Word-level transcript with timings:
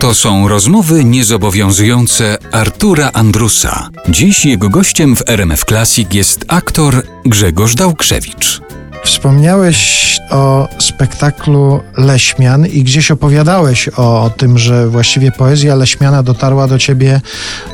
To 0.00 0.14
są 0.14 0.48
rozmowy 0.48 1.04
niezobowiązujące 1.04 2.38
Artura 2.52 3.10
Andrusa. 3.12 3.88
Dziś 4.08 4.44
jego 4.44 4.68
gościem 4.68 5.16
w 5.16 5.22
RMF 5.26 5.64
Classic 5.64 6.14
jest 6.14 6.44
aktor 6.48 7.02
Grzegorz 7.24 7.74
Dałkrzewicz. 7.74 8.60
Wspomniałeś 9.04 10.04
o 10.30 10.68
spektaklu 10.78 11.80
Leśmian 11.96 12.66
i 12.66 12.82
gdzieś 12.82 13.10
opowiadałeś 13.10 13.88
o, 13.96 14.22
o, 14.22 14.30
tym, 14.30 14.58
że 14.58 14.88
właściwie 14.88 15.32
poezja 15.32 15.74
Leśmiana 15.74 16.22
dotarła 16.22 16.68
do 16.68 16.78
ciebie 16.78 17.20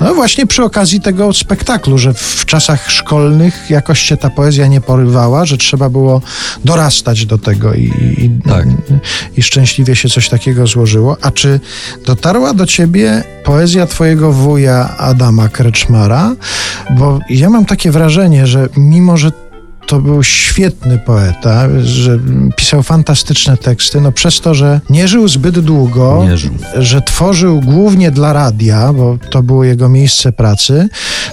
no 0.00 0.14
właśnie 0.14 0.46
przy 0.46 0.64
okazji 0.64 1.00
tego 1.00 1.32
spektaklu, 1.32 1.98
że 1.98 2.14
w 2.14 2.46
czasach 2.46 2.90
szkolnych 2.90 3.70
jakoś 3.70 4.06
cię 4.06 4.16
ta 4.16 4.30
poezja 4.30 4.66
nie 4.66 4.80
porywała, 4.80 5.44
że 5.44 5.56
trzeba 5.56 5.88
było 5.88 6.22
dorastać 6.64 7.26
do 7.26 7.38
tego 7.38 7.74
i, 7.74 7.92
i, 8.18 8.30
Tak. 8.48 8.66
i 9.36 9.42
szczęśliwie 9.42 9.96
się 9.96 10.08
coś 10.08 10.28
takiego 10.28 10.66
złożyło. 10.66 11.16
A 11.22 11.30
czy 11.30 11.60
dotarła 12.06 12.54
do 12.54 12.66
ciebie 12.66 13.22
poezja 13.44 13.86
twojego 13.86 14.32
wuja 14.32 14.96
Adama 14.98 15.48
Kreczmara? 15.48 16.34
Bo 16.90 17.18
ja 17.30 17.50
mam 17.50 17.64
takie 17.66 17.90
wrażenie, 17.90 18.46
że 18.46 18.68
mimo, 18.76 19.16
że 19.16 19.32
to 19.86 20.00
był 20.00 20.22
świetny 20.22 20.98
poeta, 20.98 21.68
że 21.82 22.18
pisał 22.56 22.82
fantastyczne 22.82 23.56
teksty, 23.56 24.00
no 24.00 24.12
przez 24.12 24.40
to, 24.40 24.54
że 24.54 24.80
nie 24.90 25.08
żył 25.08 25.28
zbyt 25.28 25.58
długo, 25.60 26.24
żył. 26.34 26.50
że 26.78 27.02
tworzył 27.02 27.60
głównie 27.60 28.10
dla 28.10 28.32
radia, 28.32 28.92
bo 28.92 29.18
to 29.30 29.42
było 29.42 29.64
jego 29.64 29.88
miejsce 29.88 30.32
pracy, 30.32 30.88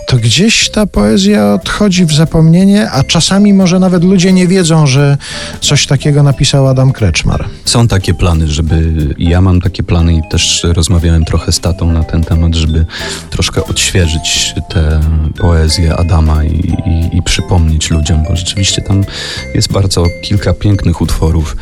to 0.08 0.17
gdzieś 0.17 0.70
ta 0.70 0.85
poezja 0.85 1.53
odchodzi 1.53 2.05
w 2.05 2.13
zapomnienie, 2.13 2.91
a 2.91 3.03
czasami 3.03 3.53
może 3.53 3.80
nawet 3.80 4.03
ludzie 4.03 4.34
nie 4.34 4.47
wiedzą, 4.47 4.88
że 4.88 5.17
coś 5.61 5.88
takiego 5.88 6.23
napisał 6.23 6.67
Adam 6.67 6.91
Kreczmar. 6.91 7.45
Są 7.66 7.88
takie 7.88 8.13
plany, 8.13 8.47
żeby. 8.47 8.94
Ja 9.17 9.41
mam 9.41 9.61
takie 9.61 9.83
plany 9.83 10.13
i 10.16 10.22
też 10.30 10.66
rozmawiałem 10.73 11.25
trochę 11.25 11.52
z 11.52 11.59
tatą 11.59 11.91
na 11.91 12.03
ten 12.03 12.23
temat, 12.23 12.55
żeby 12.55 12.85
troszkę 13.53 13.71
odświeżyć 13.71 14.55
tę 14.69 14.99
poezję 15.37 15.95
Adama 15.95 16.43
i, 16.43 16.75
i, 16.85 17.17
i 17.17 17.21
przypomnieć 17.21 17.91
ludziom, 17.91 18.23
bo 18.29 18.35
rzeczywiście 18.35 18.81
tam 18.81 19.03
jest 19.55 19.71
bardzo 19.71 20.05
kilka 20.23 20.53
pięknych 20.53 21.01
utworów. 21.01 21.57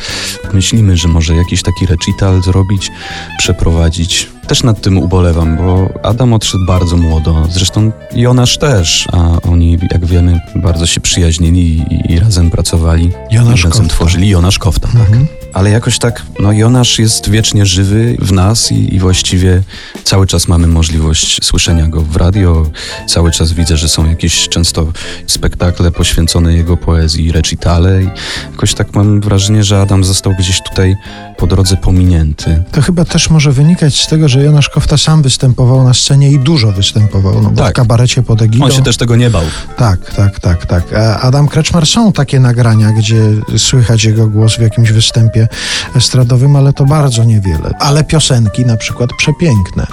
Myślimy, 0.54 0.98
że 0.98 1.08
może 1.08 1.36
jakiś 1.36 1.64
taki 1.64 1.86
recital 1.86 2.42
zrobić, 2.44 2.92
przeprowadzić. 3.38 4.30
Też 4.48 4.64
nad 4.64 4.82
tym 4.82 4.98
ubolewam, 4.98 5.58
bo 5.58 5.90
Adam 6.04 6.34
odszedł 6.34 6.66
bardzo 6.66 6.98
młodo. 6.98 7.48
Zresztą 7.50 7.92
Jonasz 8.16 8.58
też, 8.58 9.08
a 9.12 9.42
oni, 9.42 9.78
jak 9.92 10.06
wiemy, 10.06 10.40
bardzo 10.56 10.86
się 10.86 11.02
przyjaźnili 11.02 11.84
i, 11.92 12.14
i 12.14 12.20
razem 12.20 12.52
pracowali. 12.52 13.12
Jonasz 13.32 13.64
razem 13.64 13.82
Kofta. 13.82 13.96
tworzyli 13.96 14.30
Jonasz 14.30 14.60
Kofta, 14.60 14.88
tak. 14.88 15.41
Ale 15.54 15.70
jakoś 15.70 16.00
tak, 16.00 16.24
no 16.40 16.52
Jonasz 16.52 17.00
jest 17.00 17.30
wiecznie 17.30 17.66
żywy 17.66 18.18
w 18.20 18.32
nas 18.32 18.72
i, 18.72 18.96
i 18.96 19.00
właściwie 19.00 19.64
cały 20.04 20.28
czas 20.28 20.48
mamy 20.48 20.68
możliwość 20.68 21.40
słyszenia 21.44 21.88
go 21.88 22.02
w 22.02 22.16
radio. 22.16 22.66
Cały 23.08 23.32
czas 23.32 23.54
widzę, 23.54 23.78
że 23.78 23.90
są 23.90 24.10
jakieś 24.10 24.50
często 24.50 24.88
spektakle 25.28 25.92
poświęcone 25.92 26.54
jego 26.54 26.78
poezji, 26.78 27.32
recitale 27.32 28.04
i 28.04 28.10
jakoś 28.52 28.74
tak 28.74 28.96
mam 28.96 29.22
wrażenie, 29.22 29.64
że 29.64 29.82
Adam 29.82 30.04
został 30.04 30.34
gdzieś 30.40 30.62
tutaj 30.70 30.96
po 31.42 31.48
drodze 31.48 31.78
pominięty. 31.78 32.64
To 32.72 32.82
chyba 32.82 33.06
też 33.06 33.30
może 33.30 33.52
wynikać 33.52 34.02
z 34.02 34.08
tego, 34.08 34.30
że 34.30 34.44
Jonasz 34.44 34.70
Kofta 34.70 34.98
sam 34.98 35.22
występował 35.22 35.84
na 35.84 35.94
scenie 35.94 36.32
i 36.32 36.40
dużo 36.40 36.72
występował, 36.72 37.42
no 37.42 37.50
bo 37.50 37.56
w 37.62 37.66
Tak. 37.66 37.74
kabarecie 37.76 38.24
pod 38.24 38.42
egidą. 38.42 38.66
On 38.66 38.72
się 38.72 38.84
też 38.84 38.98
tego 38.98 39.16
nie 39.16 39.30
bał. 39.30 39.42
Tak, 39.78 40.14
tak, 40.16 40.40
tak, 40.40 40.66
tak. 40.66 40.94
A 40.94 41.20
Adam 41.20 41.48
Kreczmar 41.48 41.86
są 41.86 42.12
takie 42.12 42.40
nagrania, 42.40 42.92
gdzie 42.92 43.22
słychać 43.58 44.04
jego 44.04 44.28
głos 44.28 44.56
w 44.58 44.62
jakimś 44.62 44.92
występie 44.92 45.48
estradowym, 45.96 46.56
ale 46.56 46.74
to 46.74 46.86
bardzo 46.86 47.24
niewiele. 47.24 47.74
Ale 47.80 48.04
piosenki 48.04 48.66
na 48.66 48.78
przykład 48.78 49.10
przepiękne. 49.18 49.88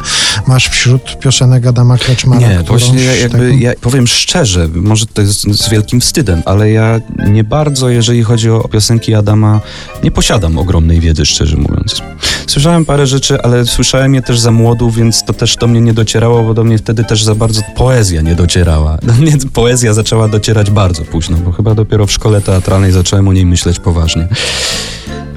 Masz 0.47 0.69
wśród 0.69 1.19
piosenek 1.19 1.67
Adama 1.67 1.99
Kreczmara 1.99 2.49
Nie, 2.49 2.59
właśnie 2.63 3.03
ja 3.05 3.17
jakby, 3.17 3.39
taką- 3.39 3.59
ja 3.59 3.73
powiem 3.81 4.07
szczerze, 4.07 4.69
może 4.75 5.07
to 5.07 5.23
jest 5.23 5.41
z 5.41 5.69
wielkim 5.71 6.01
wstydem, 6.01 6.43
ale 6.45 6.71
ja 6.71 7.01
nie 7.29 7.45
bardzo, 7.45 7.89
jeżeli 7.89 8.23
chodzi 8.23 8.51
o 8.51 8.69
piosenki 8.69 9.15
Adama, 9.15 9.61
nie 10.05 10.11
posiadam 10.11 10.59
ogromnej 10.59 11.01
wiedzy, 11.01 11.27
szczerze 11.27 11.38
mówiąc. 11.47 12.03
Słyszałem 12.47 12.85
parę 12.85 13.07
rzeczy, 13.07 13.43
ale 13.43 13.67
słyszałem 13.67 14.15
je 14.15 14.23
też 14.23 14.39
za 14.41 14.51
młodu, 14.51 14.91
więc 14.91 15.25
to 15.25 15.33
też 15.33 15.57
do 15.57 15.67
mnie 15.67 15.81
nie 15.81 15.95
docierało, 15.95 16.43
bo 16.43 16.55
do 16.55 16.65
mnie 16.65 16.79
wtedy 16.79 17.05
też 17.05 17.25
za 17.25 17.35
bardzo 17.35 17.61
poezja 17.77 18.21
nie 18.23 18.35
docierała. 18.35 18.99
Do 19.03 19.13
mnie 19.13 19.33
poezja 19.53 19.95
zaczęła 19.95 20.29
docierać 20.29 20.71
bardzo 20.71 21.05
późno, 21.05 21.37
bo 21.37 21.53
chyba 21.53 21.75
dopiero 21.75 22.07
w 22.07 22.13
szkole 22.13 22.41
teatralnej 22.41 22.93
zacząłem 22.93 23.29
o 23.29 23.33
niej 23.33 23.47
myśleć 23.47 23.79
poważnie. 23.81 24.29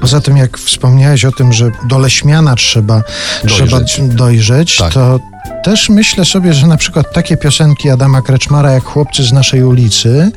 Poza 0.00 0.20
tym, 0.20 0.36
jak 0.36 0.58
wspomniałeś 0.58 1.24
o 1.24 1.32
tym, 1.32 1.52
że 1.52 1.70
do 1.88 1.98
Leśmiana 1.98 2.56
trzeba 2.56 3.02
Dojrzeć. 3.44 3.92
trzeba 3.92 4.08
dojrzeć 4.08 4.76
Tak. 4.76 4.92
to 4.92 5.20
też 5.64 5.88
myślę 5.88 6.24
sobie, 6.24 6.54
że 6.54 6.66
na 6.66 6.76
przykład 6.76 7.12
takie 7.12 7.36
piosenki 7.36 7.90
Adama 7.90 8.22
Kreczmara, 8.22 8.70
jak 8.72 8.84
Chłopcy 8.84 9.22
z 9.24 9.32
naszej 9.32 9.64
ulicy, 9.64 10.30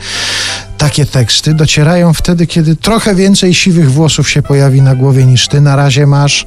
takie 0.77 1.05
teksty 1.05 1.53
docierają 1.53 2.13
wtedy, 2.13 2.47
kiedy 2.47 2.75
trochę 2.75 3.15
więcej 3.15 3.53
siwych 3.53 3.91
włosów 3.91 4.29
się 4.29 4.41
pojawi 4.41 4.81
na 4.81 4.95
głowie 4.95 5.25
niż 5.25 5.47
ty 5.47 5.61
na 5.61 5.75
razie 5.75 6.07
masz. 6.07 6.45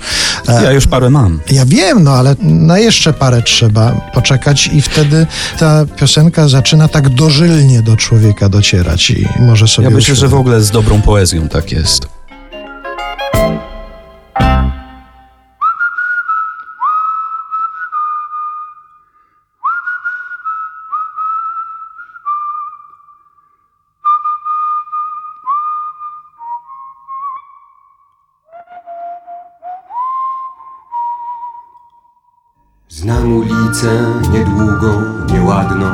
E, 0.48 0.64
Ja 0.64 0.72
już 0.72 0.86
parę 0.86 1.10
mam. 1.10 1.40
Ja 1.50 1.66
wiem, 1.66 2.02
no 2.04 2.10
ale 2.12 2.36
na 2.42 2.78
jeszcze 2.78 3.12
parę 3.12 3.42
trzeba 3.42 3.92
poczekać 4.14 4.70
i 4.72 4.82
wtedy 4.82 5.26
ta 5.58 5.86
piosenka 5.96 6.48
zaczyna 6.48 6.88
tak 6.88 7.08
dożylnie 7.08 7.82
do 7.82 7.96
człowieka 7.96 8.48
docierać 8.48 9.10
i 9.10 9.26
może 9.40 9.68
sobie 9.68 9.88
Ja 9.88 9.94
myślę, 9.94 10.14
że 10.14 10.28
w 10.28 10.34
ogóle 10.34 10.60
z 10.62 10.70
dobrą 10.70 11.02
poezją 11.02 11.48
tak 11.48 11.72
jest. 11.72 12.17
Znam 32.98 33.32
ulicę 33.32 34.04
niedługą, 34.32 35.02
nieładną, 35.32 35.86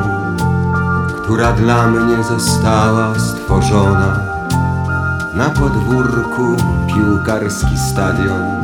która 1.17 1.53
dla 1.53 1.87
mnie 1.87 2.23
została 2.23 3.19
stworzona. 3.19 4.19
Na 5.35 5.49
podwórku 5.49 6.63
piłkarski 6.87 7.77
stadion, 7.91 8.61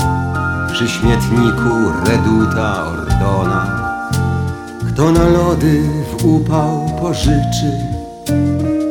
przy 0.73 0.87
śmietniku 0.87 1.69
reduta 2.05 2.85
Ordona. 2.85 3.91
Kto 4.87 5.11
na 5.11 5.29
lody 5.29 5.83
w 6.11 6.25
upał 6.25 6.89
pożyczy, 7.01 7.71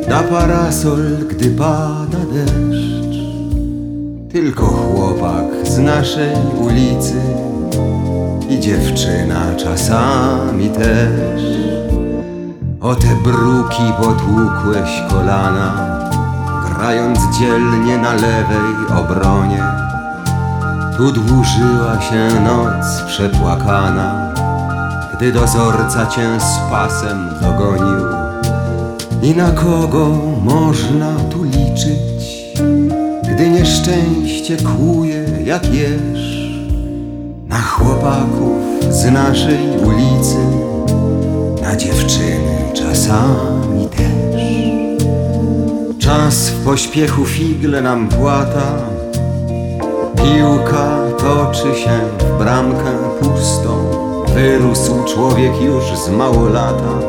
da 0.09 0.23
parasol, 0.23 1.17
gdy 1.29 1.49
pada 1.49 2.19
deszcz. 2.33 3.15
Tylko 4.31 4.65
chłopak 4.65 5.67
z 5.67 5.77
naszej 5.77 6.35
ulicy 6.61 7.21
i 8.51 8.59
dziewczyna 8.59 9.55
czasami 9.57 10.69
też. 10.69 11.41
O 12.81 12.95
te 12.95 13.07
bruki 13.23 13.83
potłukłeś 13.97 14.89
kolana, 15.09 15.99
grając 16.65 17.19
dzielnie 17.39 17.97
na 17.97 18.13
lewej 18.13 18.97
obronie. 18.99 19.63
Tu 20.97 21.11
dłużyła 21.11 22.01
się 22.01 22.41
noc 22.41 23.01
przepłakana, 23.07 24.33
gdy 25.15 25.31
dozorca 25.31 26.05
cię 26.05 26.39
z 26.39 26.71
pasem 26.71 27.29
dogonił. 27.41 28.05
I 29.23 29.35
na 29.35 29.51
kogo 29.51 30.07
można 30.43 31.15
tu 31.31 31.43
liczyć, 31.43 32.51
gdy 33.33 33.49
nieszczęście 33.49 34.57
kłuje 34.57 35.25
jak 35.45 35.73
jeż? 35.73 36.40
Z 39.01 39.11
naszej 39.11 39.69
ulicy, 39.85 40.37
na 41.61 41.75
dziewczyny 41.75 42.71
czasami 42.73 43.87
też. 43.87 44.41
Czas 45.99 46.49
w 46.49 46.65
pośpiechu 46.65 47.25
figle 47.25 47.81
nam 47.81 48.09
płata, 48.09 48.77
piłka 50.15 50.97
toczy 51.17 51.79
się 51.79 51.99
w 52.19 52.37
bramkę 52.37 52.91
pustą. 53.21 53.91
Wyrósł 54.33 55.03
człowiek 55.03 55.61
już 55.61 55.99
z 55.99 56.09
mało 56.09 56.49
lata 56.49 56.99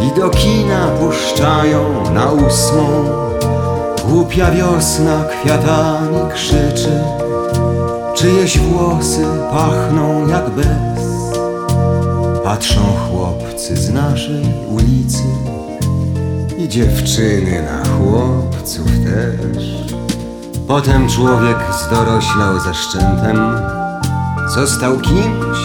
i 0.00 0.20
do 0.20 0.30
kina 0.30 0.88
puszczają 1.00 2.10
na 2.14 2.32
ósmą. 2.32 3.04
Głupia 4.08 4.50
wiosna 4.50 5.24
kwiatami 5.24 6.16
krzyczy. 6.34 7.25
Czyjeś 8.16 8.58
włosy 8.58 9.24
pachną 9.50 10.28
jak 10.28 10.50
bez 10.50 10.66
Patrzą 12.44 12.80
chłopcy 12.80 13.76
z 13.76 13.90
naszej 13.90 14.44
ulicy 14.68 15.22
I 16.58 16.68
dziewczyny 16.68 17.62
na 17.62 17.90
chłopców 17.90 18.86
też 18.86 19.64
Potem 20.66 21.08
człowiek 21.08 21.56
zdoroślał 21.86 22.60
ze 22.60 22.74
szczętem 22.74 23.36
został 24.48 25.00
kimś, 25.00 25.58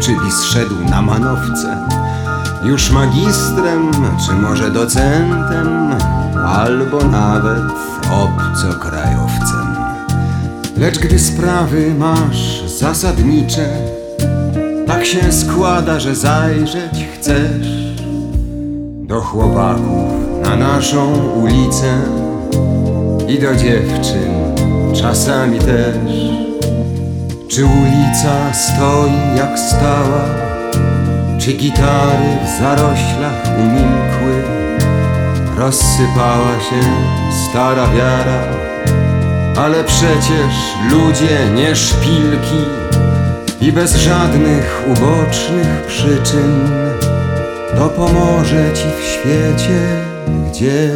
czyli 0.00 0.32
zszedł 0.32 0.74
na 0.90 1.02
manowce. 1.02 1.86
Już 2.64 2.90
magistrem, 2.90 3.90
czy 4.26 4.32
może 4.32 4.70
docentem, 4.70 5.94
albo 6.46 7.04
nawet 7.04 7.62
obcokrajowcem. 8.10 9.59
Lecz 10.80 10.98
gdy 10.98 11.18
sprawy 11.18 11.94
masz 11.98 12.62
zasadnicze, 12.66 13.68
tak 14.86 15.06
się 15.06 15.32
składa, 15.32 16.00
że 16.00 16.14
zajrzeć 16.14 17.06
chcesz 17.14 17.94
do 19.02 19.20
chłopaków 19.20 20.12
na 20.42 20.56
naszą 20.56 21.32
ulicę 21.32 21.98
i 23.28 23.38
do 23.38 23.56
dziewczyn 23.56 24.54
czasami 24.94 25.58
też. 25.58 26.12
Czy 27.48 27.64
ulica 27.64 28.52
stoi 28.52 29.36
jak 29.36 29.58
stała, 29.58 30.24
czy 31.38 31.52
gitary 31.52 32.28
w 32.44 32.60
zaroślach 32.60 33.42
umilkły? 33.58 34.42
Rozsypała 35.56 36.60
się 36.60 36.82
stara 37.48 37.86
wiara, 37.86 38.69
ale 39.60 39.84
przecież 39.84 40.54
ludzie 40.90 41.38
nie 41.54 41.76
szpilki 41.76 42.64
i 43.60 43.72
bez 43.72 43.96
żadnych 43.96 44.82
ubocznych 44.86 45.86
przyczyn 45.86 46.68
to 47.76 47.88
pomoże 47.88 48.72
ci 48.74 48.84
w 49.00 49.04
świecie 49.04 50.04
gdzieś. 50.50 50.90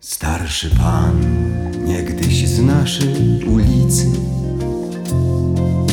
Starszy 0.00 0.70
pan 0.70 1.20
niegdyś 1.84 2.48
z 2.48 2.62
naszej 2.62 3.44
ulicy, 3.46 4.06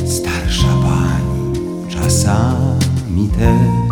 starsza 0.05 0.67
pani 0.83 1.53
czasami 1.89 3.29
też. 3.29 3.84